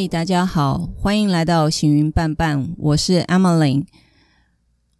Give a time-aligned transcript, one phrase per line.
[0.00, 3.84] 嗨，大家好，欢迎来到行云伴伴，我是 Emily。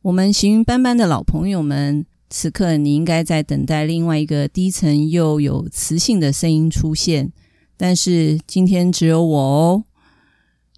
[0.03, 7.33] 我们行云伴伴的老朋友们，此刻你应该在等待另外一个低沉又有磁性的声音出现，
[7.79, 9.85] 但是今天只有我哦。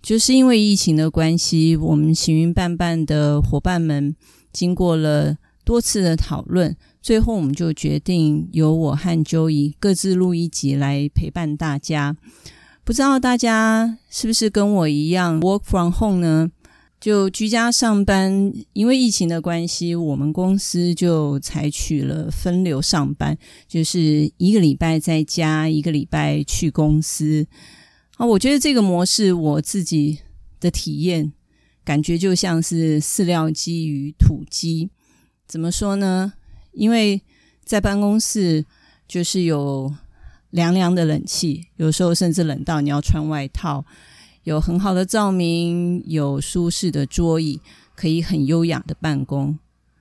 [0.00, 4.14] 就是因为疫情的关系，我们行云伴伴的伙伴们
[4.52, 12.16] 经过了多次的讨论，最后我们就决定由我和 Joey 各自录一集来陪伴大家。
[12.84, 16.50] 不知道大家是不是跟我一样 work from home 呢？
[17.00, 23.37] 就居家上班，因为疫情的关系，我们公司就采取了分流上班，
[23.68, 27.46] 就是一个礼拜在家，一个礼拜去公司。
[28.16, 30.18] 啊，我觉得这个模式我自己
[30.60, 31.32] 的体验
[31.84, 34.90] 感觉就像是饲料鸡与土鸡。
[35.46, 36.32] 怎么说呢？
[36.73, 37.20] 因为
[37.64, 38.64] 在办公室
[39.09, 39.92] 就是有
[40.52, 43.84] 凉凉的冷气，有时候甚至冷到你要穿外套。
[44.45, 47.60] 有很好的照明，有舒适的桌椅，
[47.95, 49.58] 可以很优雅的办公。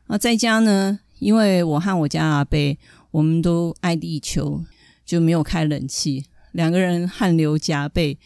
[0.08, 1.00] 那在家呢？
[1.20, 2.80] 因为我和我家阿贝，
[3.12, 4.64] 我们都爱地球，
[5.06, 6.26] 就没有开冷气。
[6.52, 8.18] 两个人汗流浃背，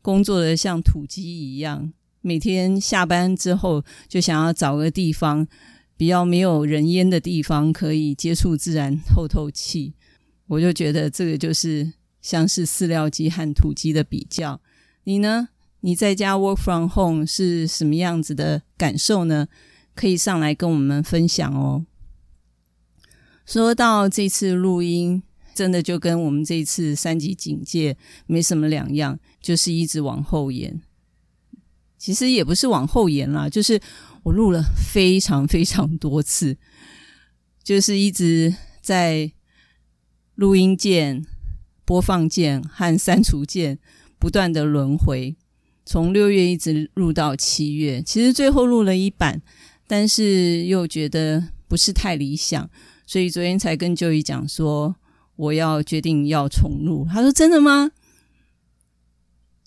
[0.00, 1.92] 工作的像土鸡一样。
[2.22, 5.46] 每天下班之后，就想要找个地方
[5.96, 9.92] 比较没有人烟的地方，可以接触自然、透透气。
[10.50, 14.60] 我就觉得这个就是像是饲料鸡和土鸡的比较。
[15.04, 15.48] 你呢？
[15.80, 19.46] 你在家 work from home 是什么样子的感受呢？
[19.94, 21.86] 可以上来跟我们分享哦。
[23.46, 25.22] 说到这次录音。
[25.52, 27.94] 真的就跟我们这次三级警戒
[28.26, 30.80] 没什么两样，就是一直往后延。
[31.98, 33.78] 其实也不是往后延啦，就是
[34.22, 36.56] 我录了非常非常多次，
[37.62, 39.30] 就是一直在
[40.40, 41.26] 录音键、
[41.84, 43.78] 播放键和删除键
[44.18, 45.36] 不断的轮回，
[45.84, 48.00] 从六月一直录到七月。
[48.00, 49.42] 其实最后录了一版，
[49.86, 52.70] 但是又觉得不是太理想，
[53.06, 54.96] 所以昨天才跟舅姨讲说。
[55.36, 57.92] 我要决定要重录，他说真的吗？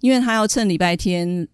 [0.02, 1.48] 因为他要趁礼拜天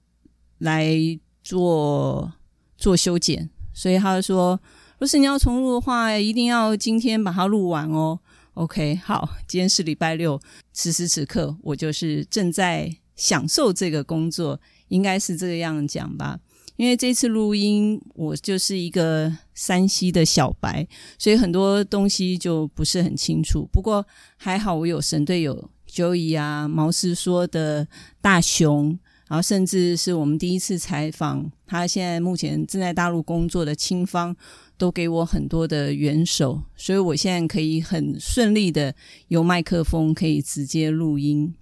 [0.58, 0.94] 来
[1.42, 2.34] 做
[2.78, 4.60] 做修剪，所以他就说，
[4.98, 8.20] 若是你要重录的话，一定要今天把它录完哦。
[8.60, 10.38] OK，好，今天是礼拜六，
[10.74, 14.60] 此时此刻我就是正在享受这个工作，
[14.90, 16.38] 应该是这个样讲吧。
[16.76, 20.86] 因为这次录音，我就是一个山西的小白，
[21.18, 23.66] 所以很多东西就不是很清楚。
[23.72, 24.06] 不过
[24.36, 27.88] 还好，我有神队友 Joey 啊，毛师说的
[28.20, 29.00] 大熊，
[29.30, 34.36] 然后甚至是我们第一次采访他，现在目前正在大陆工作的清芳，
[34.80, 38.96] 都给我很多的援手，所以我现在可以很顺利的
[39.28, 41.54] 有麦克风可以直接录音。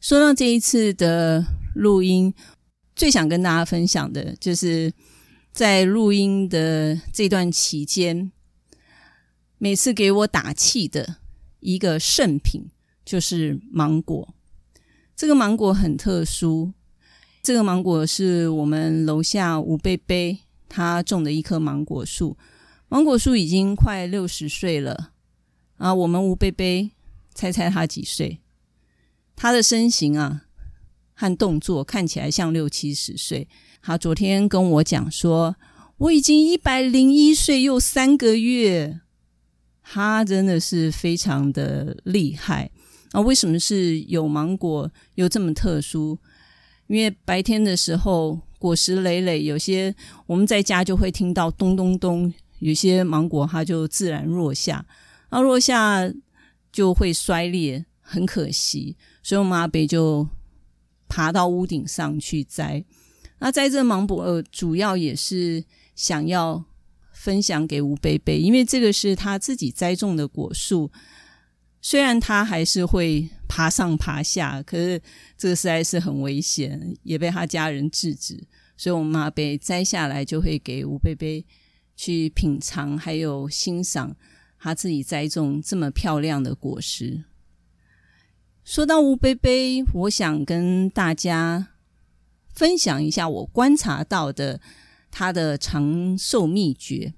[0.00, 1.44] 说到这一次的
[1.76, 2.34] 录音。
[2.96, 4.92] 最想跟大家分享的就是
[5.50, 8.30] 在录音的这段期间，
[9.58, 11.16] 每次给我打气的
[11.58, 12.70] 一个圣品
[13.04, 14.32] 就是芒果。
[15.16, 16.72] 这个芒果很特殊，
[17.42, 20.38] 这个芒果是我们楼下吴贝贝
[20.74, 22.36] 他种的一棵芒果树，
[22.88, 25.12] 芒果树已经快六十岁了
[25.76, 25.94] 啊。
[25.94, 26.90] 我们吴贝贝
[27.32, 28.40] 猜猜他几岁？
[29.36, 30.40] 他的身形啊。
[31.16, 33.46] 和动作看起来像六七十岁。
[33.80, 35.54] 他昨天跟我讲说，
[35.96, 38.98] 我已经一百零一岁又三个月。
[39.80, 42.68] 他真的是非常的厉害
[43.12, 43.20] 啊！
[43.20, 46.18] 为什么是有芒果又这么特殊？
[46.88, 49.94] 因为白天的时候果实累累，有些
[50.26, 54.86] 我们在家就会听到咚咚咚，有些芒果它就自然落下，
[55.30, 56.10] 那落下
[56.72, 58.96] 就会摔裂，很可惜。
[59.22, 60.26] 所以我们阿北就。
[61.06, 62.84] 爬到屋顶上去摘，
[63.38, 65.62] 那摘这芒果，主要也是
[65.94, 66.64] 想要
[67.12, 70.90] 分享给吴贝贝，因为这个是他自己栽种的果树，
[71.86, 74.98] 虽然他还是会爬上爬下，可是
[75.36, 78.42] 这个实在是很危险，也被他家人制止，
[78.74, 81.44] 所以我妈被摘下来就会给吴贝贝
[81.94, 84.16] 去品尝，还有欣赏
[84.58, 87.24] 他自己栽种这么漂亮的果实。
[88.64, 91.74] 说到吴贝贝，我想跟大家
[92.54, 94.58] 分享一下我观察到的
[95.10, 97.12] 他的长寿秘诀。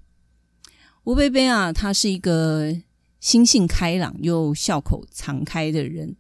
[1.05, 2.77] 吴贝贝啊，他是一个
[3.27, 6.15] 心性开朗又笑口常开的人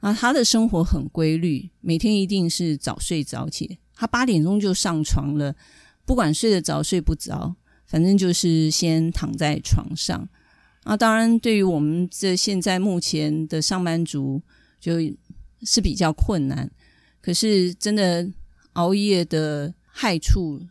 [0.00, 0.10] 啊。
[0.10, 3.78] 他的生活很规律，每天一定是早睡早起。
[3.92, 5.54] 他八点钟就上床了，
[6.06, 7.54] 不管睡得着睡不着，
[7.84, 10.26] 反正就是先躺在床上。
[10.84, 14.40] 啊，当然，对于我们这现在目前的上班族，
[14.80, 14.94] 就
[15.60, 16.72] 是比较困难。
[17.20, 18.26] 可是真的
[18.72, 20.62] 熬夜的害处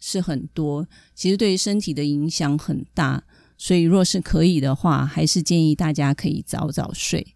[0.00, 3.22] 是很多，其实对身体的影响很大。
[3.56, 7.34] 所以，若是可以的话，还是建议大家可以早早睡。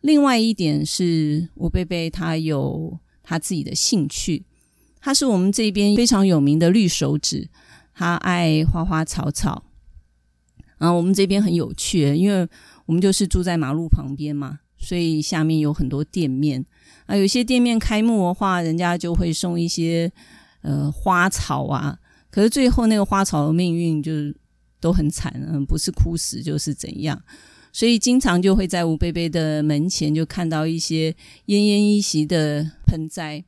[0.00, 4.44] 另外一点是，吴贝贝他有他自己的兴趣，
[5.00, 7.48] 他是我们这边非常有名的绿手指，
[7.94, 9.64] 他爱花花草草。
[10.78, 12.46] 然后我们这边很有趣，因为
[12.84, 16.64] 我们就是住在马路旁边嘛，所以下面有很多店面
[17.06, 17.16] 啊。
[17.16, 20.12] 有些店面开幕的话，人家就会送一些
[20.60, 21.98] 呃花草啊。
[22.30, 24.36] 可是最后那个花草的命运就是
[24.80, 27.22] 都很惨，嗯，不是枯死就是怎样。
[27.72, 31.12] 所以经常就会在吴贝贝的门前就看到一些
[31.46, 33.44] 奄奄一息的盆栽，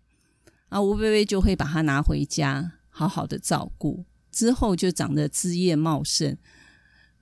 [0.69, 6.37] 啊，吴贝贝就会把它拿回家，好好的照顾，之后就长得枝叶茂盛。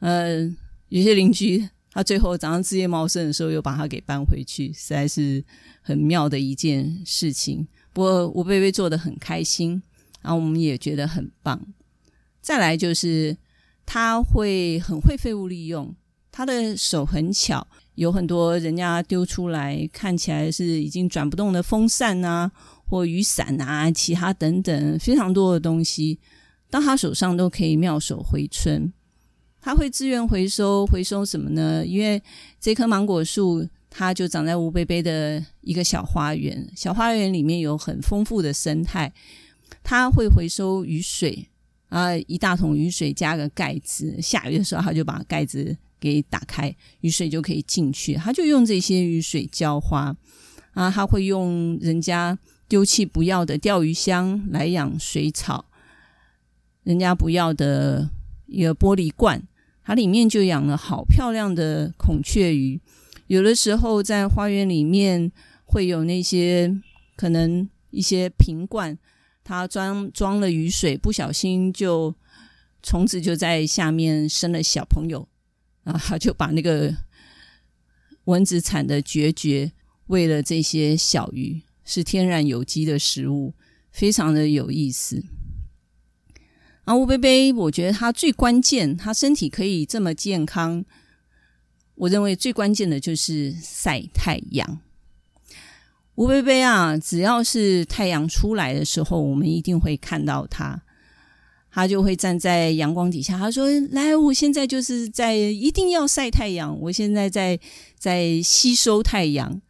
[0.00, 0.42] 呃，
[0.88, 5.44] 有些邻居他最后长上枝叶茂盛的时候，又把它给搬回去，实在是
[5.80, 7.66] 很妙的一件事情。
[7.92, 9.80] 不过吴贝贝做的很开心，
[10.22, 11.64] 然后我们也觉得很棒。
[12.42, 13.36] 再来就是
[13.86, 15.94] 他会很会废物利用，
[16.30, 22.50] 他的手很巧，有很多人家丢出来看起来是已经转不动的风扇啊，
[22.84, 26.18] 或雨伞啊，其他等等非常多的东西，
[26.68, 28.92] 到他手上都可以妙手回春。
[29.60, 31.84] 他会自愿回收，回收什么呢？
[31.84, 32.22] 因为
[32.60, 36.70] 这棵芒果树，它就长在吴贝贝的一个小花园。
[36.76, 39.12] 小花园里面有很丰富的生态，
[39.82, 41.48] 他会回收雨水
[41.88, 48.14] 啊，一大桶雨水加个盖子，下雨的时候他就把盖子给打开，雨水就可以进去。
[48.14, 50.16] 他就用这些雨水浇花
[50.72, 52.38] 啊，他会用人家
[52.68, 55.64] 丢弃不要的钓鱼箱来养水草，
[56.82, 58.10] 人家不要的
[58.46, 59.42] 一个玻璃罐。
[59.84, 62.80] 它里面就养了好漂亮的孔雀鱼，
[63.28, 65.30] 有的时候在花园里面
[65.64, 66.76] 会有那些
[67.14, 68.98] 可能一些瓶罐，
[69.48, 72.12] 它装装了雨水，不小心就
[72.82, 75.28] 虫子就在下面生了小朋友，
[75.84, 76.92] 啊，他就把那个
[78.24, 79.70] 蚊子产的绝绝
[80.08, 83.54] 喂了这些小鱼，是天然有机的食物，
[83.92, 85.24] 非常的有意思。
[86.84, 90.84] 啊，吴贝贝，我觉得他最关键，他身体可以这么健康，
[91.94, 94.80] 我认为最关键的就是晒太阳。
[96.16, 100.82] 吴贝贝啊，只要是太阳出来的时候，我们一定会看到他，
[101.70, 103.36] 他就会站在阳光底下。
[103.36, 107.60] 他说：“来，我现在就是在一定要晒太阳，我现在在
[107.98, 109.60] 在吸收太阳。”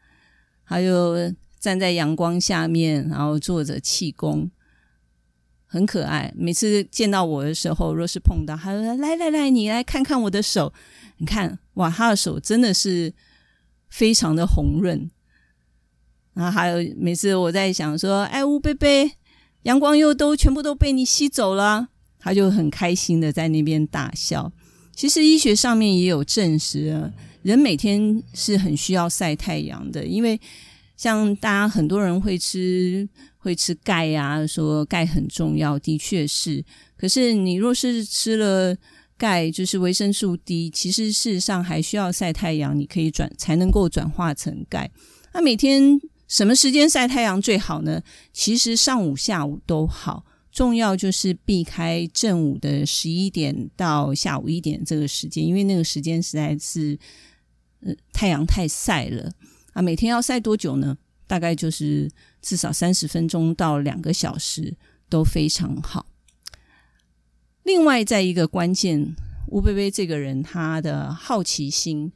[0.64, 4.48] 他就站在阳光下面，然后做着气功。
[5.66, 10.72] 很可爱，每次见到我的时候，若是碰到，他说：“来来来，你来看看我的手，
[11.16, 13.12] 你看，哇，他的手真的是
[13.88, 15.10] 非常的红润。”
[16.36, 19.10] 然后还有每次我在想说：“哎，乌贝贝，
[19.62, 21.88] 阳光又都全部都被你吸走了。”
[22.20, 24.52] 他就很开心的在那边大笑。
[24.94, 27.10] 其实医学上面也有证实，
[27.42, 30.38] 人每天是很需要晒太阳的，因为
[30.96, 33.08] 像大家很多人会吃。
[33.38, 36.64] 会吃钙呀，说钙很重要，的确是。
[36.96, 38.76] 可是你若是吃了
[39.16, 44.90] 钙，就是维生素 D，其实事实上还需要晒太阳，你可以转才能够转化成钙。
[45.32, 45.96] 那每天
[46.28, 48.02] 什么时间晒太阳最好呢？
[48.32, 56.98] 其实上午、下午都好，重要就是避开正午的十一点到下午一点这个时间，因为那个时间实在是
[57.80, 59.32] 呃太阳太晒了
[59.72, 59.80] 啊。
[59.80, 60.96] 每天要晒多久呢？
[61.28, 62.08] 大概就是
[62.40, 64.76] 至少三十分钟到两个小时
[65.08, 66.06] 都非常好。
[67.64, 69.16] 另外，在一个关键，
[69.48, 72.12] 吴贝贝这个人他的好奇心，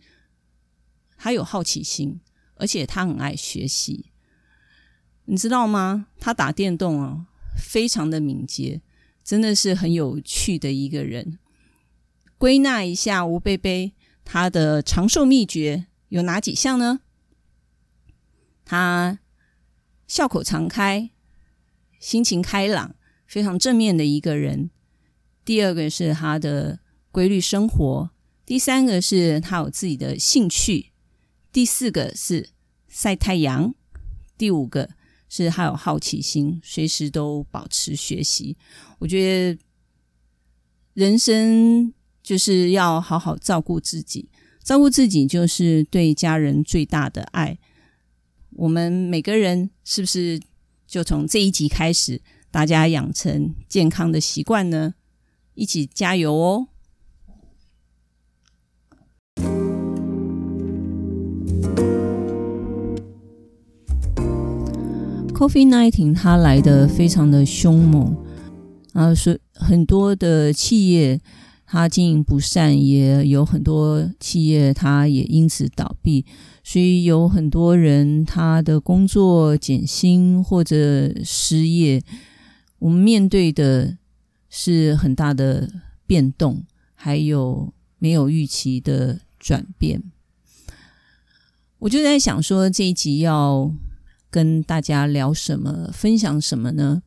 [1.16, 2.20] 他有好奇心，
[2.60, 4.12] 而且他很爱学习，
[5.24, 6.08] 你知道吗？
[6.20, 7.26] 他打电动啊，
[7.56, 8.82] 非常的敏捷，
[9.24, 11.38] 真的是很有趣的一个人。
[12.36, 17.00] 归纳一下，吴贝贝他的长寿秘诀有哪几项呢？
[18.66, 19.18] 他
[20.06, 21.10] 笑口常开，
[21.98, 22.94] 心情开朗，
[23.26, 24.70] 非常正面的一个人。
[25.44, 28.10] 第二个是他的规律生活，
[28.44, 30.89] 第三个是他有自己的兴趣，
[31.52, 32.50] 第四个是
[32.88, 33.74] 晒太阳，
[34.38, 34.90] 第五个
[35.28, 38.56] 是他有好奇心，随时都保持学习。
[38.98, 39.60] 我觉得
[40.94, 41.92] 人生
[42.22, 44.28] 就是要好好照顾自己，
[44.62, 47.58] 照顾自己就是对家人最大的爱。
[48.52, 50.40] 我们每个人是不是
[50.86, 54.94] 就从这一集开始，大家养成健康的习惯呢？
[55.54, 56.68] 一起加油哦！
[65.40, 68.14] Coffee Nineteen 它来的非常的凶猛
[68.92, 71.18] 啊，是很多的企业
[71.64, 76.26] 它经营不善，也有很多企业它也因此倒闭，
[76.62, 82.02] 所以有很多人他的工作减薪或者失业，
[82.78, 83.96] 我们面对的
[84.50, 85.70] 是很大的
[86.06, 90.02] 变动，还有没有预期的转变。
[91.78, 93.72] 我就在想说这一集要。
[94.30, 97.02] 跟大家聊什么，分享什么呢？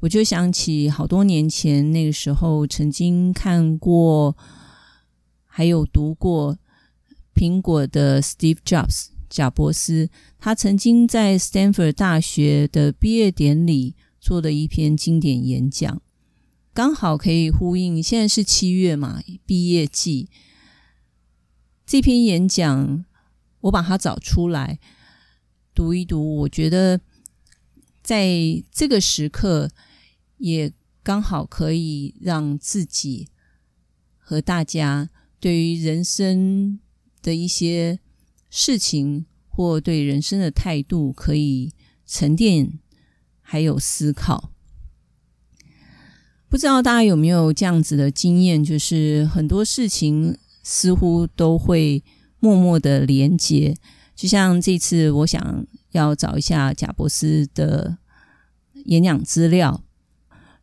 [0.00, 4.36] 我就想起好多年前那个时候，曾经看过，
[5.46, 6.56] 还有读过
[7.34, 16.00] 苹果的 Steve Jobs 贾伯斯，他曾经在 Stanford 大学的毕业典礼做的一篇经典演讲，
[16.72, 18.02] 刚好可以呼应。
[18.02, 20.28] 现在是七月嘛，毕业季，
[21.84, 23.04] 这篇演讲
[23.62, 24.78] 我把它找出来。
[25.74, 27.00] 读一读，我觉得
[28.02, 28.28] 在
[28.70, 29.70] 这个时刻
[30.38, 33.28] 也刚好可以让自己
[34.18, 35.10] 和大家
[35.40, 36.78] 对于人生
[37.22, 37.98] 的一些
[38.50, 41.72] 事情或对人生的态度可以
[42.06, 42.78] 沉淀，
[43.40, 44.50] 还有思考。
[46.48, 52.04] 不知道大家有没有这样子的经验，就是很多事情似乎都会
[52.40, 53.74] 默默的连接。
[54.22, 57.98] 就像这次，我想要找一下贾伯斯的
[58.84, 59.82] 演讲资料。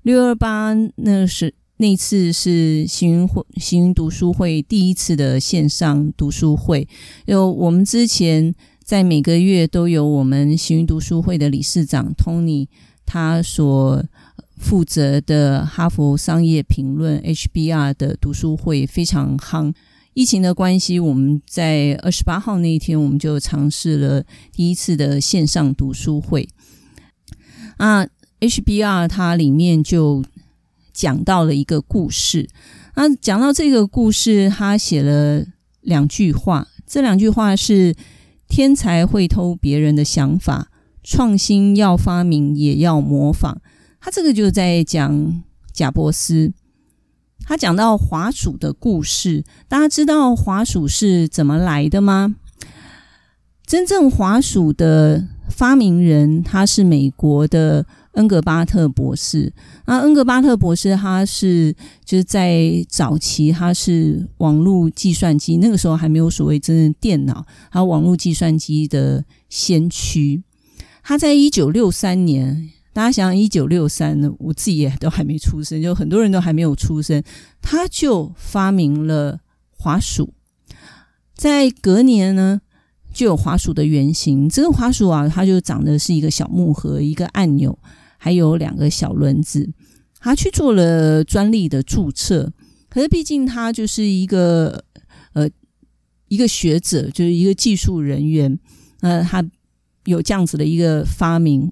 [0.04, 6.88] 六二八那是那次是行云会行云读书会第一次的线上读书会。
[7.26, 12.70] 有我们之前在每个月都有我们行云读书会的理事长 Tony，
[13.06, 14.02] 他所
[14.56, 19.74] 负责的哈佛商业评论 HBR 的读书会非常夯。
[20.20, 26.50] 疫情的关系，我们在二十八号那一天，我们就尝试了第一次的线上读书会。
[27.78, 28.06] 啊
[28.42, 30.26] ，HBR 它里面就
[30.92, 32.50] 讲到了一个故事。
[32.96, 35.46] 啊，讲到这个故事，他写了
[35.80, 36.68] 两句话。
[36.86, 37.96] 这两句话是：
[38.50, 40.70] 天才会偷别人的想法，
[41.02, 43.62] 创新要发明也要模仿。
[44.02, 46.52] 他这个就在讲贾伯斯。
[47.50, 52.36] 他讲到滑鼠的故事，大家知道滑鼠是怎么来的吗？
[53.66, 59.52] 真正滑鼠的发明人，他是美国的恩格巴特博士。
[59.88, 61.76] 那恩格巴特博士，他是
[62.06, 70.44] 就是在早期，他是网络计算机那个时候还没有所谓真正电脑，还有网络计算机的先驱。
[71.02, 72.70] 他在一九六三年。
[72.92, 77.24] 大家想想，一九六三呢，我自己也都还没出生，就很多人都还没有出生，
[77.62, 80.34] 他就发明了滑鼠。
[81.36, 82.62] 在隔年呢，
[83.14, 84.50] 就有滑鼠的原型。
[84.50, 87.78] 这个滑鼠啊，它就长得是一个小木盒，一个按钮，
[88.18, 89.70] 还有两个小轮子。
[90.20, 92.52] 他去做了专利的注册，
[92.90, 94.84] 可是毕竟他就是一个
[95.32, 95.50] 呃
[96.28, 98.60] 一个学者，就是一个技术人员，
[99.00, 99.42] 呃，他
[100.04, 101.72] 有这样子的一个发明。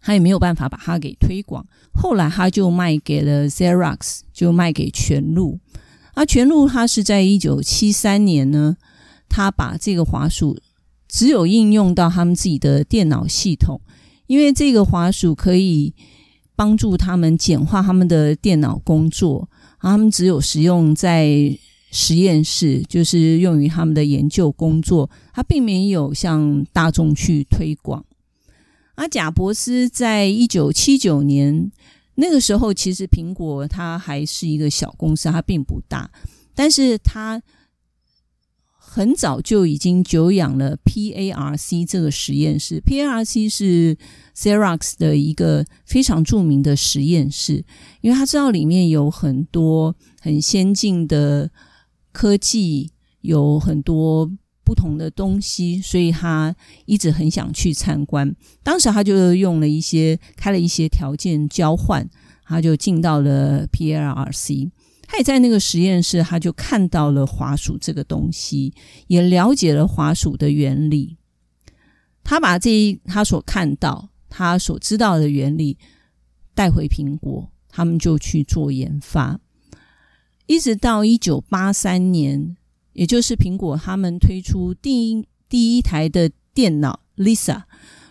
[0.00, 5.58] 他也没有办法把它给推广，后来他就卖给了 Xerox，就卖给全路。
[6.14, 8.76] 而全路他是在一九七三年呢，
[9.28, 10.58] 他把这个滑鼠
[11.08, 13.80] 只有应用到他们自己的电脑系统，
[14.26, 15.94] 因为这个滑鼠可以
[16.56, 19.48] 帮助他们简化他们的电脑工作，
[19.80, 21.56] 他们只有使用在
[21.90, 28.04] 实验室，就是用于他们的研究工作，他并没有向大众去推广。
[29.00, 31.72] 而贾伯斯在一九七九年
[32.16, 36.10] 那个时候，其实苹果它还是一个小公司，它并不大，
[36.54, 37.40] 但是它
[38.76, 42.78] 很早就已经久仰了 PARC 这个实验室。
[42.82, 43.96] PARC 是
[44.36, 47.64] Xerox 的一个非常著名的实验室，
[48.02, 51.50] 因为他知道里面有很多很先进的
[52.12, 52.90] 科技，
[53.22, 54.30] 有很多。
[54.70, 56.54] 不同的东西，所以他
[56.86, 58.32] 一直很想去参观。
[58.62, 62.08] 当时他就用了一些开了一些条件交换，
[62.44, 64.70] 他就进到了 PLRC。
[65.08, 68.72] 他也在那个实验室，他就看到了滑鼠这个东西，
[69.08, 71.16] 也了解了滑鼠的原理。
[72.22, 75.76] 他把这一他所看到、他所知道的原理
[76.54, 79.40] 带回苹果，他们就去做研发，
[80.46, 82.56] 一直到一九八三年。
[82.92, 87.62] 也就是苹果他们推出第一第一台的电脑 Lisa，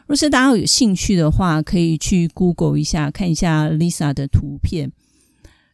[0.08, 4.92] 若是大家有兴趣的话，可以去 Google 一下看一下 Lisa 的图片。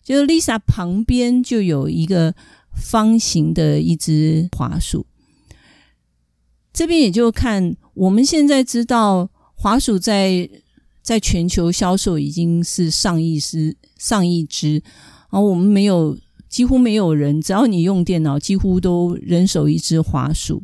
[0.04, 2.36] 就 Lisa 旁边就有一个
[2.76, 5.06] 方形的一只滑鼠。
[6.72, 10.50] 这边也就看我们现在知道滑鼠在
[11.02, 14.84] 在全球销售已经是上亿只，上亿只，
[15.30, 16.18] 而我们没有，
[16.56, 20.64] 几乎没有人，只要你用电脑，几乎都人手一只滑鼠，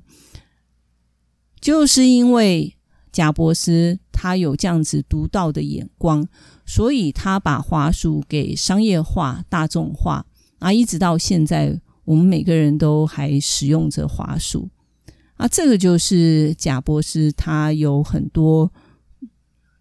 [1.59, 2.77] 就是因为
[3.11, 6.25] 贾伯斯他有这样子独到的眼光，
[6.65, 10.25] 所以他把滑鼠给商业化、大众化，
[10.59, 14.69] 啊，一直到现在，我们每个人都还使用着滑鼠。
[15.35, 18.71] 啊，这个就是贾博士，他有很多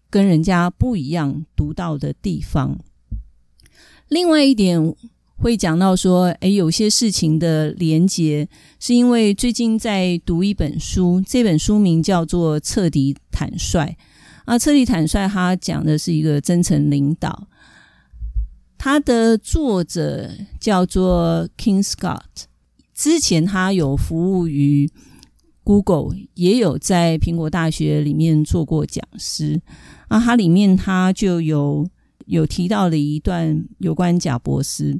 [0.09, 2.77] 跟人家不一样、独到的地方。
[4.09, 4.93] 另外一点
[5.41, 8.47] 会讲到说，诶，有些事情的连结，
[8.79, 13.85] 是因为最近在读一本书，这本书名叫做《彻底坦率》。
[14.45, 17.47] 啊，《彻底坦率》他讲的是一个真诚领导，
[18.77, 20.29] 他的作者
[20.59, 22.21] 叫做 King Scott，
[22.93, 24.89] 之前他有服务于。
[25.63, 29.61] Google 也有在苹果大学里面做过讲师
[30.07, 31.87] 啊，它里面他就有
[32.25, 34.99] 有提到了一段有关贾伯斯，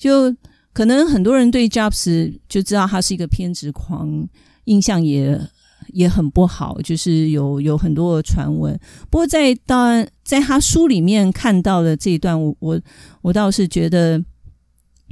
[0.00, 0.34] 就
[0.72, 4.26] 可能很多人对 Jobs 就知道他是一个偏执狂，
[4.64, 5.38] 印象也
[5.92, 8.80] 也很不好，就是有有很多的传闻。
[9.10, 12.80] 不过在当然在他书里面看到的这一段，我我
[13.20, 14.24] 我倒是觉得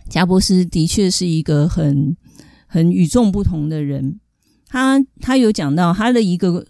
[0.09, 2.17] 贾伯斯的确是一个很
[2.67, 4.19] 很与众不同的人。
[4.67, 6.65] 他他有讲到他的一个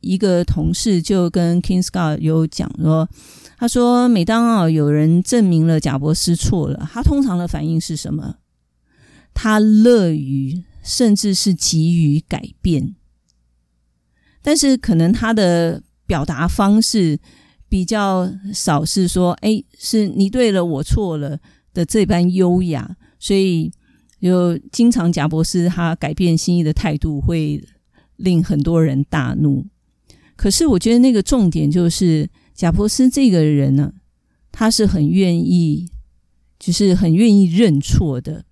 [0.00, 3.08] 一个同事就跟 King Scott 有讲说，
[3.56, 8.36] 他说每当啊有人证明了贾伯斯错了，他通常的反应是什么？
[9.32, 12.94] 他乐于甚至是急于改变，
[14.42, 17.18] 但是可能他的表达方式
[17.68, 21.38] 比较少是说，哎，是你对了，我错了
[21.72, 23.72] 的这般优雅，所以。
[24.22, 27.62] 就经常贾博士他改变心意的态度会
[28.16, 29.66] 令很多人大怒，
[30.34, 33.94] 可是我觉得那个重点就是贾伯斯这个人呢，
[34.52, 35.90] 他是很愿意，
[36.58, 38.44] 就是很愿意认错的，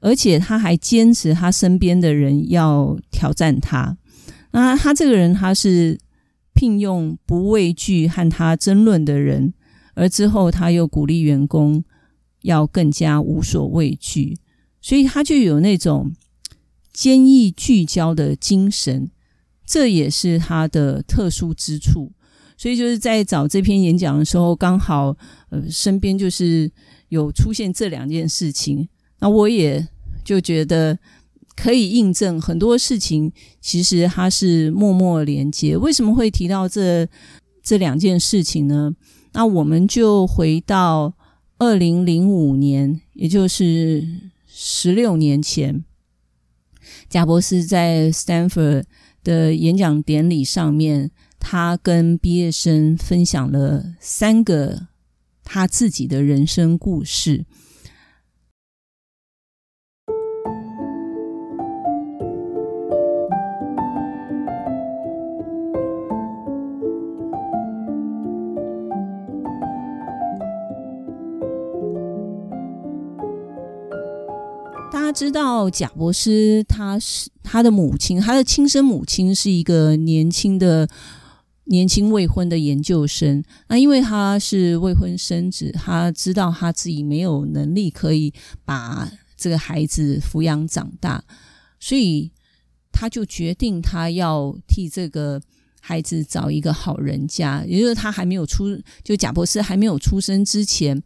[0.00, 3.98] 而且他还坚持他身边的人要挑战他。
[4.52, 6.00] 那他这个人他是
[6.54, 9.52] 聘用不畏惧和他争论的人，
[9.94, 11.84] 而之后他又鼓励员工
[12.42, 14.38] 要更加无所畏惧。
[14.80, 16.12] 所以他就有那种
[16.92, 19.10] 坚毅聚焦的精神，
[19.64, 22.12] 这也是他的特殊之处。
[22.62, 25.16] 所以就是在找这篇演讲的时候，刚好
[25.50, 26.70] 呃身边就是
[27.08, 29.84] 有出现这两件事情，那我也
[30.24, 30.96] 就觉得
[31.56, 35.76] 可以印证很多事情，其实它是默默连接。
[35.76, 37.04] 为什么会提到这
[37.64, 38.94] 这两件事情呢？
[39.32, 41.12] 那我们就回到
[41.58, 44.30] 二零零五年，也就是。
[44.54, 45.82] 十六年前，
[47.08, 48.84] 贾博士在 Stanford
[49.24, 51.10] 的演讲典礼上面，
[51.44, 54.86] 他跟毕业生分享了三个
[55.42, 57.44] 他自己的人生故事。
[74.90, 80.88] 大家知道贾博士，他是他的母亲，他的亲生母亲是一个年轻的、
[81.72, 83.42] 年轻未婚的研究生。
[83.68, 88.30] 那因为他是未婚生子，他知道他自己没有能力可以
[88.62, 91.24] 把这个孩子抚养长大，
[91.80, 92.30] 所以
[92.92, 95.40] 他就决定他要替这个
[95.80, 101.02] 孩子找一个好人家，也就是他还没有出，就贾博士还没有出生之前。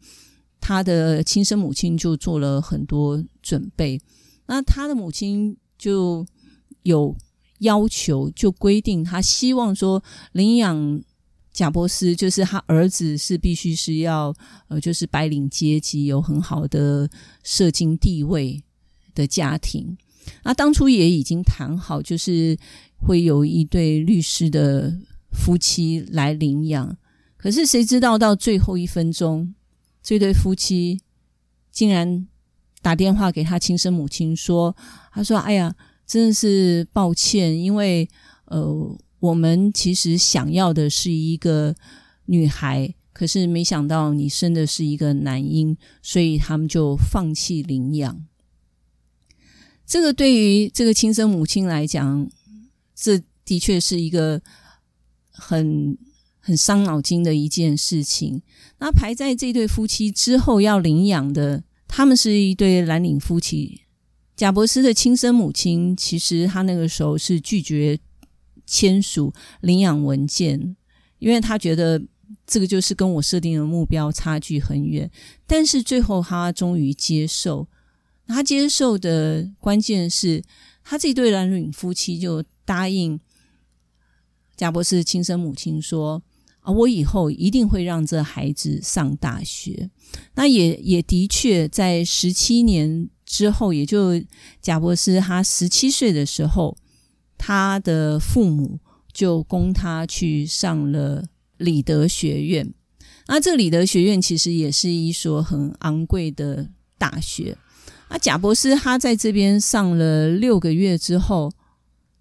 [0.58, 4.00] 他的亲生母亲就做了很多准备，
[4.46, 6.26] 那他的母亲就
[6.82, 7.14] 有
[7.58, 11.02] 要求，就规定他希望说领养
[11.52, 14.34] 贾伯斯，就是他儿子是必须是要
[14.68, 17.08] 呃，就是白领阶级有很好的
[17.42, 18.62] 社经地位
[19.14, 19.96] 的家庭。
[20.42, 22.58] 那当初也已经谈好，就是
[22.96, 24.98] 会有一对律师的
[25.30, 26.96] 夫妻来领养，
[27.36, 29.54] 可是谁知道到最后一分钟。
[30.02, 31.00] 这对夫妻
[31.72, 32.26] 竟然
[32.82, 34.76] 打电话给他亲生母亲说
[35.10, 35.74] ：“他说，哎呀，
[36.06, 38.08] 真的是抱歉，因为
[38.46, 41.74] 呃，我们其实想要的是一个
[42.26, 48.24] 女孩，可是没想到你生的是一个男婴，所以他们就放弃领养。
[49.84, 52.30] 这个对于这个亲生母亲来讲，
[52.94, 54.40] 这的确是一个
[55.30, 55.98] 很……
[56.38, 58.40] 很伤脑筋的一件事情。
[58.78, 63.80] 那排在这对夫妻之后要领养的，他们是一对蓝领夫妻。
[64.36, 67.98] 贾伯斯的亲生母亲，其实他那个时候是拒绝
[68.66, 70.76] 签署领养文件，
[71.18, 72.02] 因为他觉得
[72.46, 75.10] 这个就是跟我设定的目标差距很远。
[75.46, 77.66] 但是最后他终于接受，
[78.26, 80.44] 他接受的关键是
[80.84, 83.18] 他这对蓝领夫妻就答应
[84.54, 86.22] 贾博士亲生母亲说
[86.60, 89.88] ：“啊，我以后一定会让这孩子上大学。”
[90.36, 94.12] 那也也的确在十七年之后，也就
[94.62, 96.78] 贾博士他十七岁的时候，
[97.36, 98.78] 他的父母。
[99.16, 101.24] 就供他去上了
[101.56, 102.74] 里德学院。
[103.28, 107.56] 那这里德学院其实也是一所很昂贵的大学。
[108.10, 111.50] 那贾博士他在这边上了六个月之后，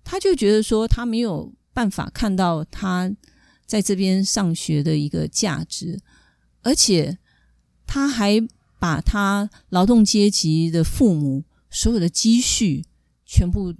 [0.05, 3.11] 他就觉得说他没有办法看到他
[3.65, 5.99] 在这边上学的一个价值，
[6.61, 7.17] 而且
[7.85, 8.39] 他还
[8.85, 12.85] 把他劳动阶级的父母所有的积蓄
[13.25, 13.73] 全部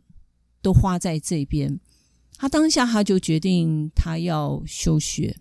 [0.64, 1.80] 都花在这边。
[2.38, 5.38] 他当下他就决定他要休学。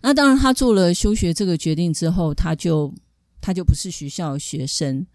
[0.00, 2.94] 那当然，他做了休学这个决定之后，他就
[3.42, 5.06] 他就不是学校学生，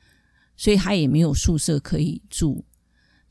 [0.56, 2.64] 所以他也没有宿舍可以住。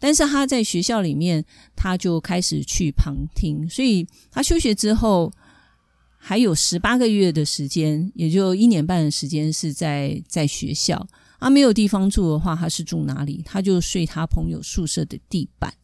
[0.01, 1.45] 但是他在学校里面，
[1.77, 3.69] 他就开始去旁听。
[3.71, 5.33] 所以他休学之后，
[6.25, 11.05] 还有十八个月的时间，也就一年半的时间是在在学校。
[11.41, 13.43] 啊，没有地方住的话，他是住哪里？
[13.45, 15.75] 他就睡他朋友宿舍的地板。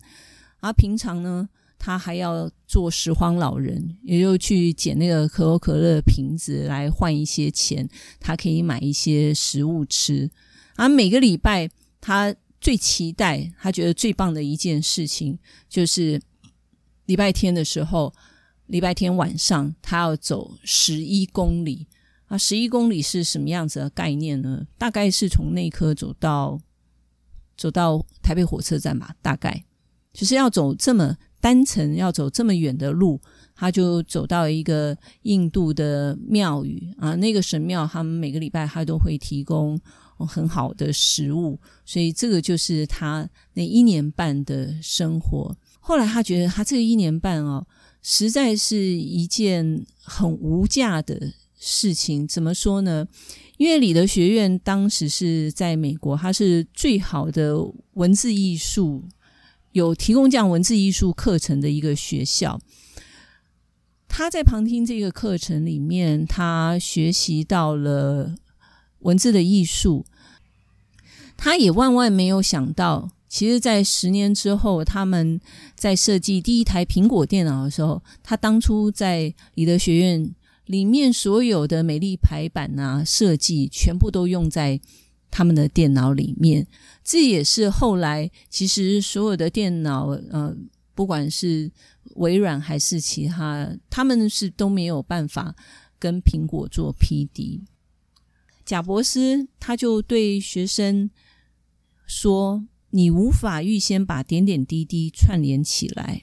[0.61, 7.89] 而平常呢，他还要做拾荒老人，也就去捡那个可口可乐瓶子来换一些钱，
[8.21, 10.31] 他可以买一些食物吃。
[10.77, 11.69] 而每个礼拜，
[12.01, 15.37] 他最期待、他觉得最棒的一件事情，
[15.69, 16.23] 就是
[17.07, 18.15] 礼拜天的时候，
[18.69, 21.87] 礼拜天晚上他要走十一公里。
[22.27, 24.67] 啊，十一公里是什么样子的概念呢？
[24.77, 26.61] 大概是从内科走到
[27.57, 29.65] 走到台北火车站吧，大概。
[30.13, 33.19] 就是要走这么单程，要走这么远的路，
[33.55, 37.15] 他就走到一个印度的庙宇啊。
[37.15, 39.81] 那个神庙，他们每个礼拜他都会提供
[40.19, 45.57] 很好的食物，所以这个就是他那一年半的生活。
[45.79, 47.67] 后来他觉得，他这一年半哦，
[48.11, 52.27] 实在是一件很无价的事情。
[52.27, 53.07] 怎么说呢？
[53.59, 57.55] 因为里德学院当时是在美国，它是最好的
[57.93, 59.05] 文字艺术。
[59.73, 62.59] 有提供这样文字艺术课程的一个学校，
[64.09, 68.35] 他在旁听这个课程里面，他学习到了
[69.01, 70.07] 文字的艺术。
[71.37, 75.39] 他也万万没有想到，其实，在十年之后，他们
[75.77, 84.81] 在设计第一台苹果电脑的时候，他当初在里德学院里面所有的美丽排版啊设计，全部都用在
[85.31, 86.67] 他们的电脑里面。
[87.05, 90.57] 这也是后来，其实所有的电脑，呃，
[90.95, 91.71] 不管是
[92.17, 95.55] 微软还是其他，他们是都没有办法
[95.99, 97.63] 跟苹果做匹敌。
[98.65, 101.11] 贾博士他就对学生
[102.07, 106.23] 说：“你无法预先把点点滴滴串联起来，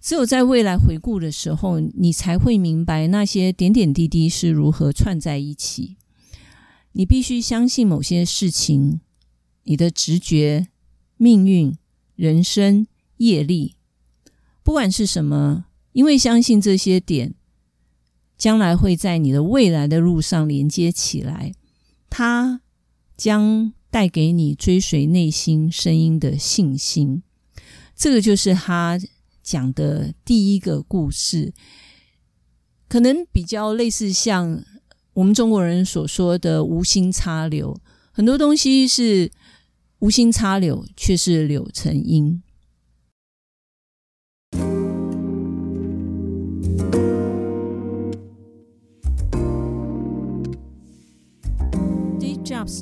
[0.00, 5.96] 只有在未来回顾的时候，你才会明白那些点点滴滴是如何串在一起。
[6.92, 9.00] 你必须相信某些事情。”
[9.64, 10.66] 你的直觉、
[11.16, 11.78] 命运、
[12.16, 12.84] 人生、
[13.18, 13.76] 业力，
[14.64, 17.34] 不管是什么，因为相信这些点，
[18.36, 21.52] 将来会在你的未来的路上连接起来，
[22.10, 22.60] 它
[23.16, 27.22] 将带给你追随内心声音的信心。
[27.94, 28.98] 这个就是他
[29.44, 31.52] 讲的第一个故事，
[32.88, 34.64] 可能比较类似像
[35.12, 39.30] 我们中国人所说的“无心插柳”，很多东西是。
[40.02, 42.42] 无心插柳，却是柳成荫。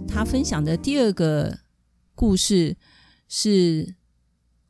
[0.06, 1.60] 他分享的第二个
[2.14, 2.76] 故事
[3.28, 3.94] 是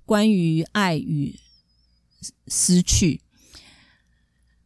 [0.04, 1.38] 关于爱与
[2.48, 3.20] 失去。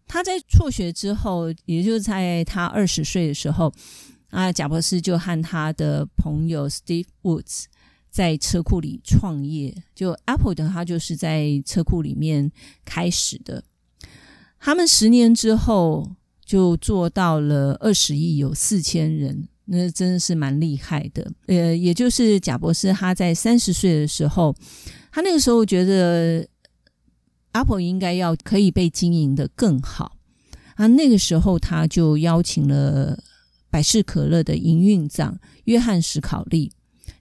[0.07, 3.73] 他在辍学之后，也就是在他二十岁的时候，
[4.31, 7.65] 啊，贾博士就和他的朋友 Steve Woods。
[8.11, 12.53] 在车库里创业，就 Apple 的，他就是在车库里面
[12.85, 13.65] 开始的。
[14.61, 16.13] 他们十年之后
[16.45, 21.33] 就做到了二十亿，有四千人，那真的是蛮厉害的。
[21.47, 24.55] 呃，也就是贾博士他在三十岁的时候，
[25.11, 26.47] 他那个时候觉得
[27.53, 30.17] Apple 应该要可以被经营的更好
[30.75, 30.87] 啊。
[30.87, 33.23] 那个时候他就邀请了
[33.71, 36.73] 百事可乐的营运长约翰史考利。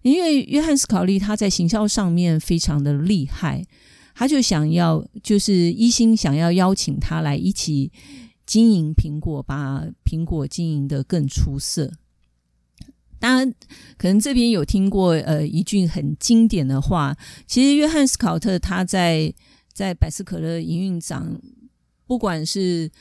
[0.01, 3.65] 因为约翰史考利他在行销上面非常的厉害，
[4.13, 7.89] 他就想要，就是一心想要邀请他来一起
[8.45, 11.89] 经营苹果，把苹果经营的更出色。
[13.23, 13.53] 当然，
[13.97, 19.33] 可能这边有听过呃一句很经典的话，其实约翰斯考特他在
[19.71, 21.39] 在百事可乐营运长，
[22.05, 22.91] 不管是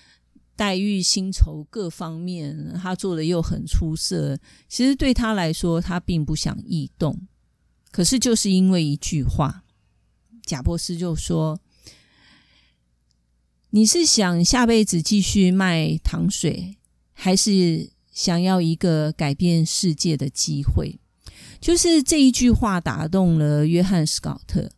[0.54, 4.38] 待遇、薪酬各方面，他做的又很出色。
[4.68, 7.26] 其实对他来说，他并不想异动。
[7.90, 9.64] 可是就是因为一句话，
[10.46, 11.58] 贾伯斯就说
[13.70, 16.76] ：“你是想下辈子继续卖糖水，
[17.12, 21.00] 还是想要一个改变世界的机会？”
[21.60, 24.70] 就是这一句话打动了约翰斯考特。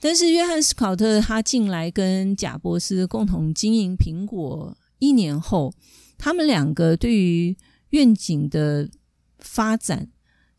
[0.00, 5.72] 但是约翰斯考特他进来跟贾伯斯共同经营苹果一年后，
[6.18, 7.56] 他们两个对于
[7.90, 8.90] 愿景的
[9.38, 10.08] 发展。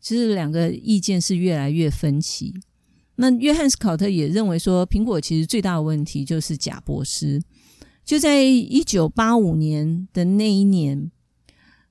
[0.00, 2.54] 其实两个意见是越来越分歧。
[3.16, 7.42] 那约翰斯考特也认为说，苹果其实最大的问题就是贾伯斯。
[8.04, 11.10] 就在一九八五年的那一年，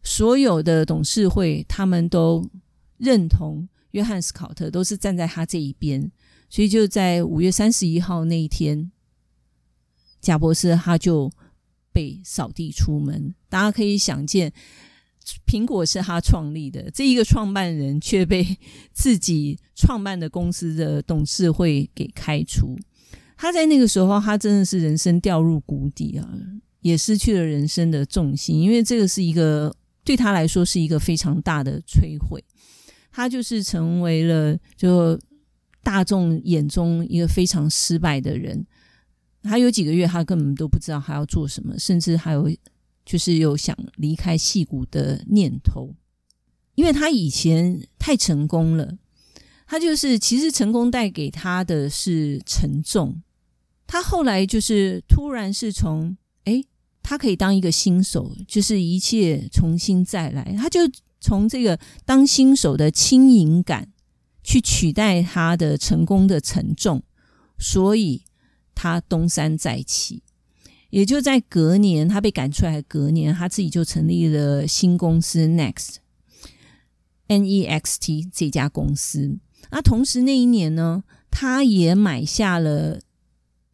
[0.06, 2.50] 所有的董事会他们都
[2.98, 6.10] 认同约翰斯考特，都是站在他这一边。
[6.50, 8.90] 所以就在五月三十一号那一天，
[10.22, 11.30] 贾博士他就
[11.92, 13.36] 被扫地出门。
[13.50, 14.54] 大家可以想见。
[15.48, 18.46] 苹果是他创立的，这一个创办人却被
[18.94, 22.78] 自己创办的公司的董事会给开除。
[23.36, 26.30] 他在那个时候，他真的是人生掉入谷底啊，
[26.82, 32.42] 也失去了人生的重心，因为这个是一个对他来说是一个非常大的摧毁。
[33.12, 35.20] 他就是成为了就
[35.84, 38.66] 大众眼中一个非常失败的人。
[39.44, 42.50] 他有几个月，他根本都不知道他要做什么，甚至还有。
[43.08, 45.94] 就是有想离开戏骨的念头，
[46.74, 48.98] 因为他以前太成功了。
[49.68, 53.22] 他就是其实成功带给他的是沉重。
[53.86, 56.64] 他后来就是突然是从哎，
[57.08, 60.56] 他可以当一个新手，就是一切重新再来。
[60.58, 60.80] 他就
[61.22, 63.90] 从这个当新手的轻盈感
[64.44, 67.04] 去取代他的成功的沉重，
[67.60, 68.24] 所以
[68.74, 70.24] 他东山再起。
[70.90, 72.82] 也就在隔年，他被赶出来。
[72.82, 79.38] 隔年，他自己就成立了新公司 Next，N E X T 这家公司。
[79.70, 83.00] 那同时那一年呢，他也买下了。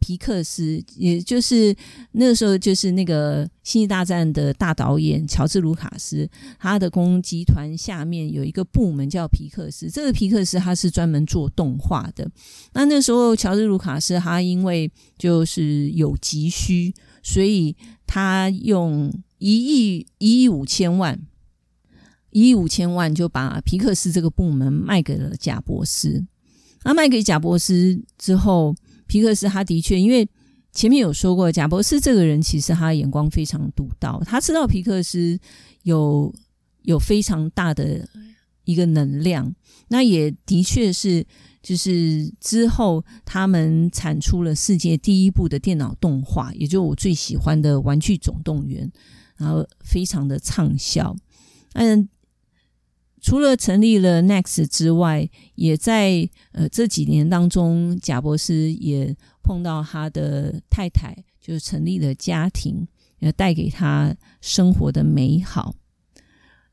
[0.02, 1.74] 皮克斯，也就是
[2.14, 6.28] 那个时候，就是那个《星际大战》的大导演乔治·卢卡斯，
[6.60, 9.92] 他的公集团下面有一个部门叫皮克斯。
[9.92, 12.28] 这个皮克斯他是专门做动画的。
[12.74, 17.76] 那那时候，乔治·卢卡斯他因为就是有急需，所以
[18.08, 21.22] 他用一亿一亿五千万，
[22.32, 26.26] 一亿五千万就把皮克斯这个部门卖给了贾伯斯。
[26.84, 28.76] 那卖给贾伯斯之后。
[29.12, 30.26] 皮克斯他的确，因为
[30.72, 35.38] 前面有说过，贾博士这个人其实他眼光非常独到，他知道皮克斯
[35.84, 36.34] 有
[36.84, 38.08] 有非常大的
[38.64, 39.54] 一个能量，
[39.90, 41.28] 那也的确是，
[41.62, 48.88] 就是之后他们产出了世界第一部的电脑动画，也就我最喜欢的《玩具总动员》，
[49.36, 51.14] 然后非常的畅销，
[51.74, 52.08] 嗯。
[53.22, 62.88] 除了成立了 Next 之外，也在呃这几年当中，贾博士也碰到他的太太，就是成立了家庭，
[63.20, 65.76] 也带给他生活的美好。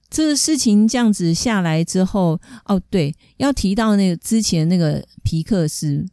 [0.08, 6.06] 这个事情这样子下来之后，哦，对，要提到那个之前那个皮克斯，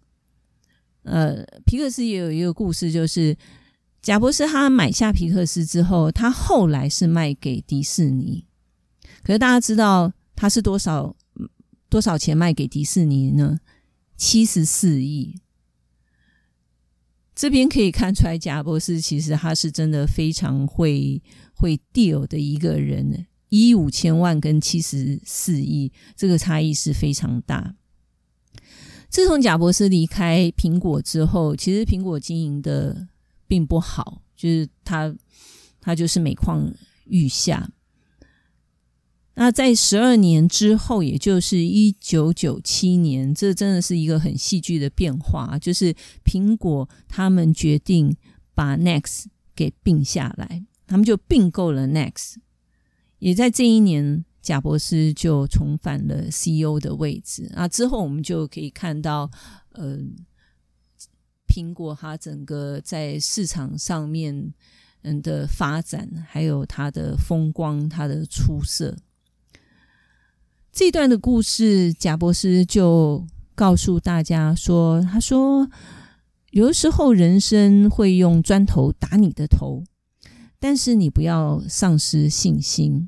[1.03, 3.37] 呃，皮克斯也有一个故事，就是
[4.01, 8.43] 贾博士他买下皮克斯之后，他后来是卖给迪士尼，
[9.23, 10.11] 可是大家知道。
[10.35, 11.15] 他是多少
[11.89, 13.59] 多少钱卖给迪士尼呢？
[14.17, 15.39] 七十四亿。
[17.33, 21.21] 这边可以看出来，贾博士其实他是真的非常会
[21.53, 23.27] 会 deal 的一个人。
[23.49, 27.75] 一五千万跟七十四亿，这个差异是非常大。
[29.09, 33.07] 自从贾博士离开苹果之后，其实苹果经营的
[33.47, 35.15] 并不好，就是他
[35.79, 36.69] 他就是每况
[37.05, 37.69] 愈下。
[39.37, 45.59] 那在十二年之后，也就是一九九七年，这真的是一个很戏剧的变化。
[45.59, 45.93] 就是
[46.23, 48.15] 苹果他们决定
[48.53, 52.35] 把 Next 给并下来，他们就并购了 Next。
[53.19, 57.51] 也在这一年，贾博斯就重返了 CEO 的位置。
[57.55, 59.29] 啊，之后我们就可以看到，
[59.73, 59.97] 呃，
[61.47, 64.53] 苹果它整个在市场上面
[65.01, 68.95] 嗯的发展，还有它的风光，它的出色。
[70.75, 75.69] 这段的故事，贾博士就告诉大家说：“他说，
[76.51, 79.85] 有的时候人生会用砖头打你的头，
[80.59, 83.07] 但是你不要丧失信心，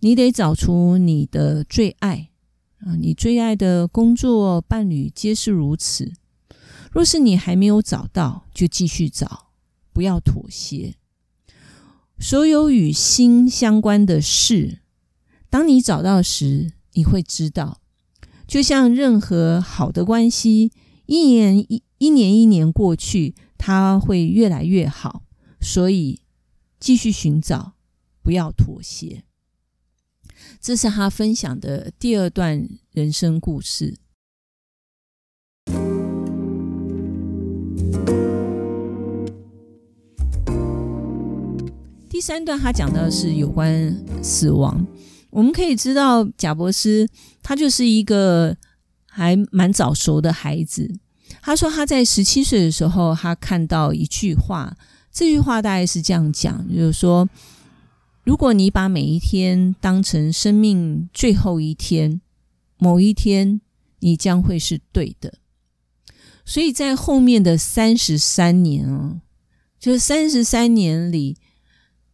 [0.00, 2.30] 你得找出你的最爱
[2.78, 6.12] 啊，你最爱的工作伴侣皆是如此。
[6.90, 9.46] 若是你还没有找到，就继续找，
[9.92, 10.96] 不要妥协。
[12.18, 14.80] 所有与心相关的事，
[15.54, 17.80] 当你找到时，你会知道。”
[18.44, 20.72] 就像任何好的关系，
[21.06, 25.22] 一年一一年一年过去，它会越来越好。
[25.60, 26.22] 所以
[26.80, 27.74] 继续寻找，
[28.20, 29.22] 不要妥协。
[30.60, 33.96] 这是他分享的第二段人生故事。
[42.08, 44.84] 第三段他讲的是有关死亡。
[45.34, 47.08] 我们可以知道，贾伯斯
[47.42, 48.56] 他就是一个
[49.04, 50.88] 还蛮早熟的孩子。
[51.42, 54.76] 他说他在十七岁的时候，他看到一句话，
[55.10, 57.28] 这句话大概是这样讲，就是说，
[58.22, 62.20] 如果你把每一天当成生命最后一天，
[62.78, 63.60] 某一天
[63.98, 65.34] 你将会是对的。
[66.44, 69.20] 所以在后面的三十三年啊，
[69.80, 71.36] 就是三十三年里。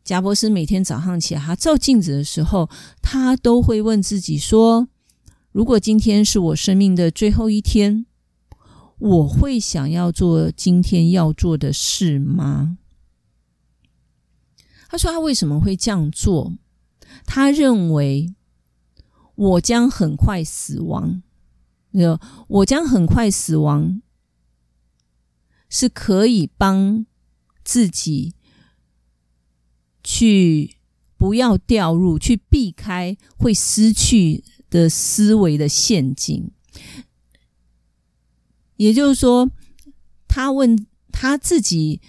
[0.02, 2.68] 贾博士每天早上起来，他照镜子的时候，
[3.00, 4.88] 他都会问自己说
[5.52, 8.06] ：“如果今天是我生命的最后一天，
[8.98, 12.78] 我会想要做今天要做的事吗？”
[14.88, 16.54] 他说：“他为什么会这样做？
[17.24, 18.34] 他认为
[19.36, 21.22] 我将很快死亡，
[21.92, 24.02] 那我将很快死亡，
[25.68, 27.06] 是可以帮
[27.62, 28.34] 自己。”
[30.12, 30.74] 去
[31.16, 36.50] 不要掉入去避开会失去的思维的陷阱，
[38.76, 39.48] 也就是说，
[40.26, 42.00] 他问他自己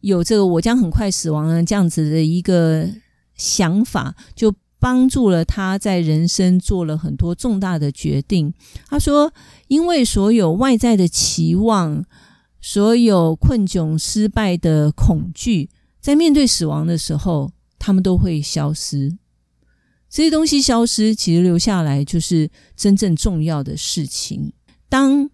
[0.00, 2.88] 有这个“我将很快死亡”的这样子的一个
[3.34, 8.54] 想法，就帮助了他在人生做了很多重大的决定。
[8.86, 9.34] 他说
[9.68, 12.06] ：“因为所有外在的期望，
[12.62, 15.68] 所有困窘、失败的恐惧。”
[16.00, 19.18] 在面对死亡的时候，他们都会消失。
[20.08, 24.52] 这些东西消失，其实留下来就是真正重要的事情。
[24.88, 25.30] 当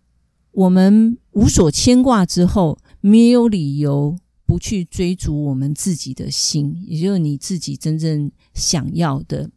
[0.50, 9.50] 我们无所牵挂之后，没有理由不去追逐我们自己的心，也就是你自己真正想要的。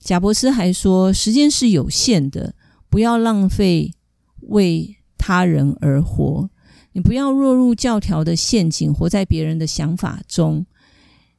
[0.00, 2.54] 贾伯斯还说：“时间是有限的，
[2.88, 3.92] 不要浪费
[4.40, 6.50] 为他人而活。”
[6.94, 10.64] 你不要落入教条的陷阱，活在别人的想法中；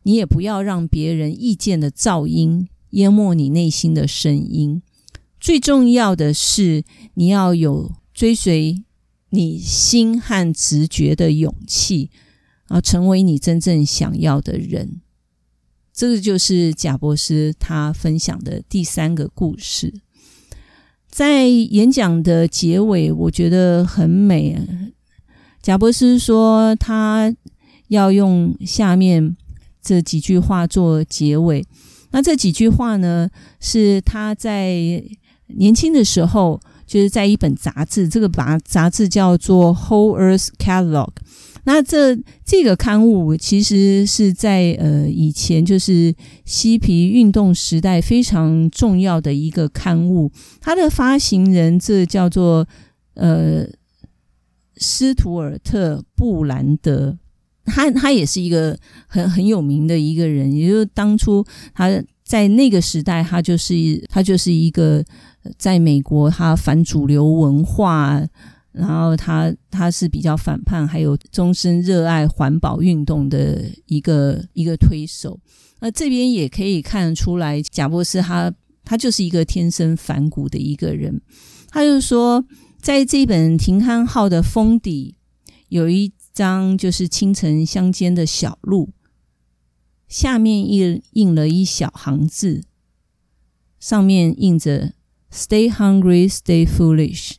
[0.03, 4.81] 你也不要让别人意见的噪音淹没你内心的声音。
[5.39, 8.83] 最重要的是，你要有追随
[9.29, 12.11] 你心和直觉的勇气，
[12.67, 14.99] 而，成为你真正想要的人。
[15.93, 19.93] 这个就是贾博士他分享的第三个故事。
[21.07, 24.57] 在演讲的结尾，我觉得很美。
[25.65, 27.35] 贾博士说：“他
[27.87, 29.35] 要用下面
[29.81, 31.65] 这几句话做结尾。
[32.11, 33.27] 那这几句话呢，
[33.59, 35.03] 是他在
[35.47, 41.07] 年轻的时候，就是在一本杂志，这个杂杂志叫做《Whole Earth Catalog》。
[41.63, 46.13] 那这这个刊物其实是在呃以前就是
[46.45, 50.31] 嬉皮运动时代非常重要的一个刊物。
[50.61, 52.67] 它的发行人这叫做
[53.15, 53.65] 呃。”
[54.77, 57.17] 斯图尔特·布兰德，
[57.65, 61.89] 他他也是一个很很有名的一个人，也就是当初他
[62.23, 63.73] 在那个时代，他就是
[64.09, 65.03] 他就是一个
[65.57, 68.21] 在美国他反主流文化，
[68.71, 75.39] 然后他他是比较反叛，还有终身热爱环保运动的一个一个推手。
[75.79, 81.21] 那这边也可以看得出来，贾博士他他就是一个天生反骨的一个人，
[81.69, 82.45] 他就说。
[82.85, 85.15] 在这本停刊号的封底，
[85.69, 88.91] 有一张就是清晨乡间的小路，
[90.07, 92.63] 下面印印了一小行字，
[93.79, 94.93] 上面印着
[95.31, 97.37] “Stay hungry, stay foolish”。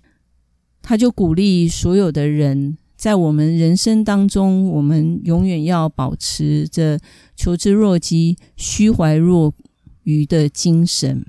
[0.83, 6.99] 他就鼓励所有的人，在我们人生当中，我们永远要保持着
[7.37, 9.55] 求知若饥、虚怀若
[10.03, 11.25] 愚的精神。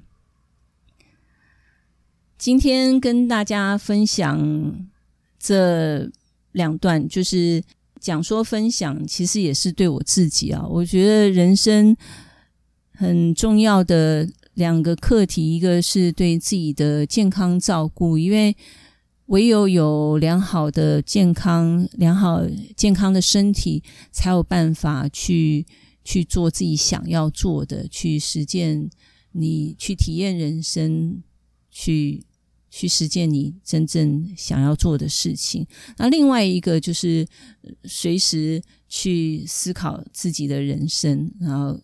[2.37, 4.87] 今天跟大家分享
[5.39, 6.07] 这
[6.51, 7.63] 两段，就是
[7.99, 10.63] 讲说分享，其实也是对我自己啊。
[10.69, 11.97] 我觉得人生
[12.91, 18.55] 很重要的两个课题，一个是对自己的健康照顾，因为
[19.25, 22.43] 唯有有良好的健康、良好
[22.75, 23.81] 健康的身体，
[24.11, 25.65] 才有办法去
[26.03, 28.87] 去做自己想要做的，去实践
[29.31, 31.23] 你去体验人生，
[31.79, 32.25] 去
[32.71, 35.67] 去实践你真正想要做的事情。
[35.97, 37.27] 那另外一个就是
[37.83, 41.79] 随时去思考自己的人生，然后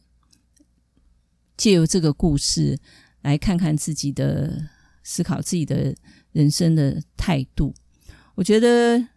[1.56, 2.80] 借由这个故事
[3.22, 4.70] 来看看自己的
[5.04, 5.96] 思考自己的。
[6.34, 7.76] 人生的态度，
[8.34, 9.10] 我觉得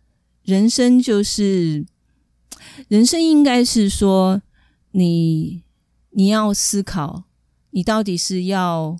[0.42, 1.86] 人生就是
[2.88, 4.42] 人生，应该是说
[4.90, 5.64] 你
[6.10, 7.24] 你要思考，
[7.70, 8.98] 你到底是要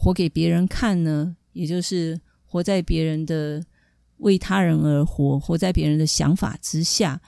[0.00, 3.64] 活给别人看呢，也就是活在别人的
[4.18, 7.20] 为他人而活，活在别人的想法之下，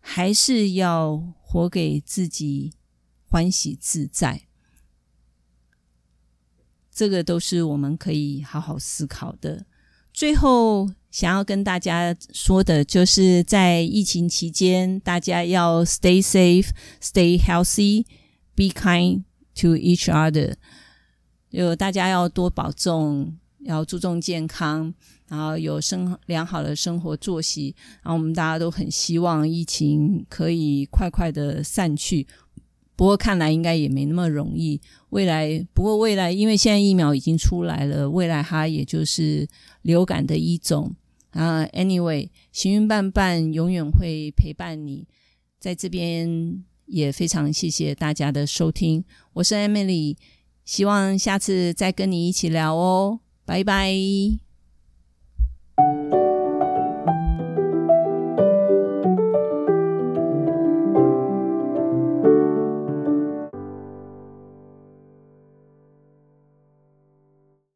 [0.00, 2.72] 还是要活给自己
[3.28, 4.44] 欢喜自在。
[6.90, 9.66] 这个都是我们可以好好思考的。
[10.14, 16.70] 最后，想要跟大家说的，就是在疫情期间，大家要 stay safe,
[17.02, 18.06] stay healthy,
[18.54, 20.54] be kind to each other。
[21.64, 24.92] 有大家要多保重，要注重健康，
[25.28, 27.74] 然后有生良好的生活作息。
[28.02, 32.26] 然后我们大家都很希望疫情可以快快的散去。
[32.94, 34.80] 不过看来应该也没那么容易。
[35.10, 39.48] 未来，不过未来，因为现在疫苗已经出来了，未来它也就是
[39.80, 40.94] 流感的一种
[41.30, 41.64] 啊。
[41.68, 45.06] Anyway，行云伴伴永远会陪伴你，
[45.58, 49.04] 在这边也非常谢谢大家的收听。
[49.32, 50.16] 我是 Emily，
[50.66, 53.94] 希望下次再跟你一起聊哦拜拜。